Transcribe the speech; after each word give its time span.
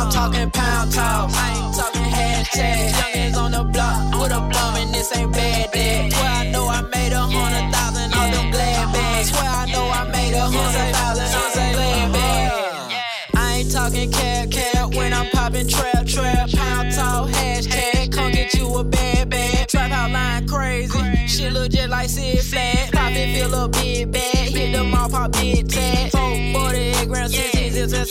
pound 0.00 0.92
talk. 0.92 1.30
I 1.32 1.50
ain't 1.56 1.74
talking 1.76 2.02
hashtag. 2.02 2.90
Youngins 2.90 3.36
on 3.36 3.52
the 3.52 3.64
block 3.64 4.20
with 4.20 4.32
a 4.32 4.40
bum 4.40 4.76
and 4.76 4.94
this 4.94 5.14
ain't 5.16 5.32
bad 5.32 5.70
day. 5.72 6.08
Swear 6.10 6.30
I 6.30 6.50
know 6.50 6.68
I 6.68 6.82
made 6.82 7.12
a 7.12 7.20
hundred 7.20 7.72
thousand 7.72 8.14
on 8.14 8.30
them 8.30 8.50
glad 8.50 8.92
bags. 8.92 9.30
Swear 9.30 9.44
I 9.44 9.66
know 9.72 9.86
I 9.88 10.04
made 10.10 10.34
a 10.34 10.46
hundred 10.46 10.94
thousand 10.94 11.30
on 11.40 11.50
them 11.54 11.72
glad 11.74 12.12
bags. 12.12 12.94
I 13.34 13.56
ain't 13.56 13.72
talking 13.72 14.10
cab 14.10 14.50
cab 14.50 14.94
when 14.94 15.12
I'm 15.12 15.28
popping 15.30 15.68
trap 15.68 16.06
trap. 16.06 16.50
Pound 16.50 16.92
talk 16.94 17.28
hashtag. 17.30 18.12
Come 18.12 18.32
get 18.32 18.54
you 18.54 18.74
a 18.76 18.84
bad 18.84 19.30
bag. 19.30 19.68
Trap 19.68 19.90
out 19.90 20.10
line 20.10 20.48
crazy. 20.48 21.26
Shit 21.26 21.52
look 21.52 21.70
just 21.70 21.88
like 21.88 22.08
Sid 22.08 22.40
Flat. 22.40 22.92
Pop 22.92 23.12
it, 23.12 23.36
feel 23.36 23.54
a 23.54 23.68
big 23.68 24.12
bag. 24.12 24.48
Hit 24.48 24.72
the 24.72 24.84
mall, 24.84 25.08
pop 25.08 25.32
big 25.32 25.68
tag. 25.68 26.10
48 26.10 27.08
grams, 27.08 27.32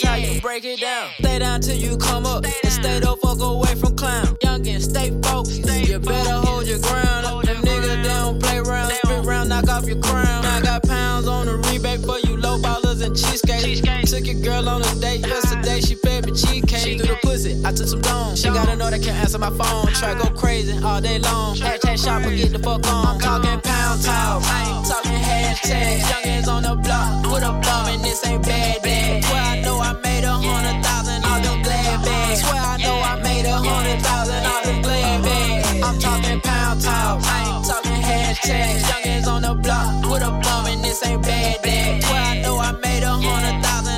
zips, 0.00 0.04
how 0.04 0.16
you 0.16 0.40
break 0.40 0.64
it 0.64 0.80
down. 0.80 1.10
Stay 1.18 1.38
down 1.38 1.60
till 1.60 1.76
you 1.76 1.96
come 1.96 2.26
up. 2.26 2.44
And 2.44 2.72
stay 2.72 3.00
the 3.00 3.16
fuck 3.16 3.40
away 3.40 3.74
from 3.74 3.96
clown. 3.96 4.26
Youngin', 4.42 4.80
stay 4.80 5.10
focused. 5.22 5.66
You 5.88 5.98
better 5.98 6.46
hold 6.46 6.66
your 6.66 6.78
ground. 6.80 7.46
Them 7.46 7.56
niggas, 7.62 8.02
they 8.02 8.08
don't 8.08 8.40
play 8.40 8.60
round. 8.60 8.92
Spit 8.92 9.24
round, 9.24 9.48
knock 9.48 9.68
off 9.68 9.86
your 9.86 10.00
crown. 10.00 10.44
I 10.44 10.60
got 10.60 10.82
pounds 10.84 11.26
on 11.26 11.46
the 11.46 11.56
rebate 11.68 12.00
for 12.00 12.18
you 12.18 12.36
low 12.36 12.58
ballers 12.58 13.04
and 13.04 13.16
cheesecake. 13.16 13.62
cheesecake. 13.62 14.06
Took 14.06 14.26
your 14.26 14.40
girl 14.42 14.68
on 14.68 14.82
a 14.82 14.94
date 15.00 15.20
yesterday. 15.26 15.80
She 15.80 15.94
fed 15.94 16.26
me 16.26 16.32
cheesecake 16.32 16.98
through 16.98 17.08
the 17.08 17.18
pussy. 17.22 17.60
I 17.64 17.72
took 17.72 17.88
some 17.88 18.00
dome. 18.00 18.36
She 18.36 18.48
gotta 18.48 18.76
know 18.76 18.90
they 18.90 18.98
can't 18.98 19.16
answer 19.16 19.38
my 19.38 19.50
phone. 19.50 19.86
Try 19.94 20.14
go 20.14 20.30
crazy 20.30 20.78
all 20.82 21.00
day 21.00 21.18
long. 21.18 21.56
Hashtag 21.56 22.02
shop 22.02 22.22
and 22.22 22.36
get 22.36 22.52
the 22.52 22.58
fuck 22.58 22.86
on. 22.86 23.06
I'm 23.06 23.20
talking 23.20 23.60
pound 23.60 24.02
talk. 24.02 24.42
I 24.44 24.76
ain't 24.76 24.86
talking 24.86 25.12
hashtag. 25.12 26.00
Youngins 26.00 26.48
on 26.48 26.62
the 26.62 26.76
block 26.76 27.32
with 27.32 27.42
a 27.42 27.52
bum 27.52 27.88
and 27.88 28.04
this 28.04 28.24
ain't 28.26 28.44
bad 28.44 28.82
bad. 28.82 29.24
Swear 29.24 29.40
I 29.40 29.44
know 29.44 29.49
I 29.49 29.49
made 30.20 30.28
a 30.28 30.32
hundred 30.32 30.82
thousand 30.82 31.24
all 31.24 31.40
them 31.40 31.62
glad 31.62 32.04
bags. 32.04 32.40
Swear 32.40 32.60
I 32.60 32.76
know 32.78 32.96
I 33.00 33.16
made 33.22 33.46
a 33.46 33.56
hundred 33.56 34.02
thousand 34.02 34.44
all 34.44 34.62
them 34.64 34.82
glad 34.82 35.22
bags. 35.22 35.82
I'm 35.82 35.98
talking 35.98 36.40
pound 36.40 36.82
talk. 36.82 37.20
I 37.24 37.56
ain't 37.56 37.66
talking 37.66 38.02
hashtag. 38.02 38.80
Youngins 38.90 39.26
on 39.26 39.42
the 39.42 39.54
block 39.54 40.10
with 40.10 40.22
a 40.22 40.30
bum 40.30 40.66
and 40.66 40.84
this 40.84 41.04
ain't 41.06 41.22
bad 41.22 41.62
bad. 41.62 42.02
Swear 42.02 42.20
I 42.20 42.40
know 42.42 42.58
I 42.58 42.72
made 42.72 43.02
a 43.02 43.14
hundred 43.14 43.62
thousand 43.64 43.89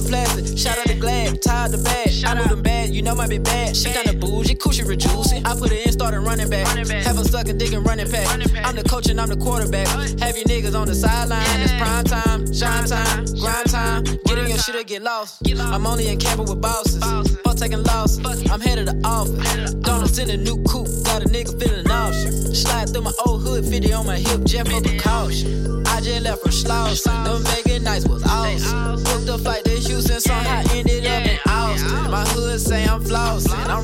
seen 0.00 0.14
a 0.14 0.18
hundred 0.18 0.32
off 0.32 0.32
stuff 0.32 0.36
in 0.36 0.52
plastic. 0.52 0.58
Shout 0.58 0.78
out 0.78 0.86
to 0.86 0.94
Glad, 1.02 1.42
tired 1.42 1.72
the 1.72 1.78
bag. 1.78 2.10
I 2.24 2.34
know 2.34 2.44
them 2.44 2.62
bad, 2.62 2.94
you 2.94 3.02
know 3.02 3.14
might 3.14 3.30
be 3.30 3.38
bad. 3.38 3.76
She 3.76 3.90
kinda 3.90 4.12
bougie, 4.12 4.54
cushy, 4.54 4.84
reducing. 4.84 5.44
I 5.44 5.54
put 5.56 5.72
it 5.72 5.86
in, 5.86 5.92
started 5.92 6.20
running 6.20 6.48
back. 6.48 6.66
Have 6.68 7.16
her 7.16 7.24
sucking 7.24 7.58
dick 7.58 7.72
and 7.72 7.84
running 7.84 8.10
back. 8.10 8.28
I'm 8.64 8.76
the 8.76 8.84
coach 8.84 9.08
and 9.08 9.20
I'm 9.20 9.28
the 9.28 9.36
quarterback. 9.36 9.88
Have 10.20 10.36
you 10.36 10.44
niggas 10.44 10.78
on 10.78 10.86
the 10.86 10.94
sideline. 10.94 11.60
It's 11.60 11.72
prime 11.72 12.04
time, 12.04 12.52
shine 12.54 12.86
time, 12.86 13.24
grind 13.40 13.68
time. 13.70 14.04
Get 14.04 14.38
in 14.38 14.48
your 14.48 14.58
shit 14.58 14.76
or 14.76 14.84
get 14.84 15.02
lost. 15.02 15.42
I'm 15.58 15.86
only 15.86 16.08
in 16.08 16.18
cabin 16.18 16.46
with 16.46 16.60
bosses. 16.60 17.02
Fuck 17.42 17.56
taking 17.56 17.82
loss. 17.82 18.18
I'm 18.50 18.60
headed 18.60 18.86
to 18.86 18.96
office. 19.04 19.74
Donuts 19.74 20.18
in 20.18 20.30
a 20.30 20.36
new 20.36 20.62
coupe. 20.64 20.88
Got 21.04 21.22
a 21.22 21.28
nigga 21.28 21.58
feeling 21.60 21.84
nauseous. 21.84 22.62
Slide 22.62 22.88
through 22.90 23.02
my 23.02 23.12
old 23.26 23.42
hood, 23.42 23.64
50 23.64 23.92
on 23.92 24.06
my 24.06 24.18
hip, 24.18 24.44
jet 24.44 24.68
for 24.68 24.80
precaution. 24.80 25.84
I 25.86 26.00
just 26.00 26.22
left 26.22 26.42
from 26.42 26.52
Slauson. 26.52 27.24
Them 27.24 27.42
Vegas 27.42 27.82
nights 27.82 28.06
was 28.06 28.21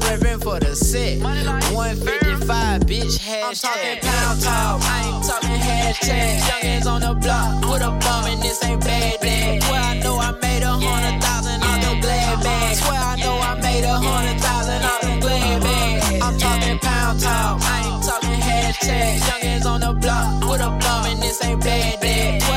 I'm 0.00 0.18
repping 0.18 0.42
for 0.42 0.60
the 0.60 0.76
set. 0.76 1.20
155, 1.22 2.82
bitch, 2.82 3.18
hashtag. 3.18 3.42
I'm 3.42 3.54
talking 3.54 3.98
pound 4.00 4.42
talk. 4.42 4.80
I 4.82 5.10
ain't 5.10 5.24
talking 5.26 5.58
hashtag. 5.58 6.38
Youngins 6.38 6.86
on 6.86 7.00
the 7.00 7.14
block 7.14 7.64
with 7.68 7.82
a 7.82 7.90
bum 7.90 8.24
and 8.26 8.40
this 8.40 8.62
ain't 8.64 8.80
bad 8.84 9.20
bad. 9.20 9.62
Swear 9.62 9.80
I 9.80 9.98
know 9.98 10.18
I 10.18 10.32
made 10.40 10.62
a 10.62 10.70
hundred 10.70 11.20
thousand 11.20 11.62
on 11.64 11.80
them 11.80 12.00
glad 12.00 12.42
bags. 12.44 12.80
Swear 12.80 13.00
I 13.00 13.16
know 13.16 13.38
I 13.38 13.54
made 13.60 13.84
a 13.84 13.96
hundred 13.98 14.40
thousand 14.40 14.82
on 14.84 15.00
them 15.02 15.20
glad 15.20 15.62
bags. 15.62 16.22
I'm 16.22 16.38
talking 16.38 16.78
pound 16.78 17.20
talk. 17.20 17.60
I 17.62 17.90
ain't 17.90 18.04
talking 18.04 18.40
hashtag. 18.40 19.18
Youngins 19.18 19.66
on 19.66 19.80
the 19.80 19.92
block 19.94 20.48
with 20.48 20.60
a 20.60 20.70
bum 20.70 21.06
and 21.06 21.20
this 21.20 21.42
ain't 21.44 21.60
bad 21.60 21.98
bad. 22.00 22.47